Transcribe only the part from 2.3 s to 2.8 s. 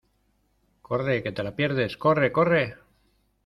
corre!